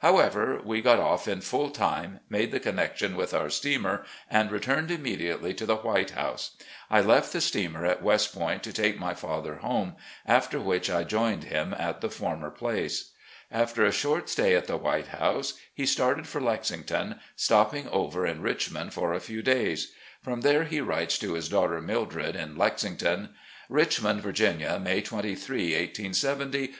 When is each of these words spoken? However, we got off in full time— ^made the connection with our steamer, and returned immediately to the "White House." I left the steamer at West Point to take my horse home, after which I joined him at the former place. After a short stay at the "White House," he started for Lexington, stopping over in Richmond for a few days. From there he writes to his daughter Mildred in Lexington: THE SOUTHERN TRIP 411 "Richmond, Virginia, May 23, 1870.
However, 0.00 0.60
we 0.64 0.80
got 0.80 0.98
off 0.98 1.28
in 1.28 1.40
full 1.40 1.70
time— 1.70 2.18
^made 2.28 2.50
the 2.50 2.58
connection 2.58 3.14
with 3.14 3.32
our 3.32 3.48
steamer, 3.48 4.04
and 4.28 4.50
returned 4.50 4.90
immediately 4.90 5.54
to 5.54 5.64
the 5.64 5.76
"White 5.76 6.10
House." 6.10 6.56
I 6.90 7.00
left 7.00 7.32
the 7.32 7.40
steamer 7.40 7.86
at 7.86 8.02
West 8.02 8.34
Point 8.36 8.64
to 8.64 8.72
take 8.72 8.98
my 8.98 9.14
horse 9.14 9.60
home, 9.62 9.94
after 10.26 10.58
which 10.58 10.90
I 10.90 11.04
joined 11.04 11.44
him 11.44 11.72
at 11.78 12.00
the 12.00 12.10
former 12.10 12.50
place. 12.50 13.12
After 13.48 13.84
a 13.84 13.92
short 13.92 14.28
stay 14.28 14.56
at 14.56 14.66
the 14.66 14.76
"White 14.76 15.06
House," 15.22 15.54
he 15.72 15.86
started 15.86 16.26
for 16.26 16.40
Lexington, 16.40 17.20
stopping 17.36 17.88
over 17.90 18.26
in 18.26 18.42
Richmond 18.42 18.92
for 18.92 19.12
a 19.12 19.20
few 19.20 19.40
days. 19.40 19.92
From 20.20 20.40
there 20.40 20.64
he 20.64 20.80
writes 20.80 21.16
to 21.18 21.34
his 21.34 21.48
daughter 21.48 21.80
Mildred 21.80 22.34
in 22.34 22.56
Lexington: 22.56 23.28
THE 23.28 23.28
SOUTHERN 23.28 23.34
TRIP 23.84 23.92
411 23.92 24.18
"Richmond, 24.18 24.20
Virginia, 24.20 24.80
May 24.80 25.00
23, 25.00 25.64
1870. 25.76 26.72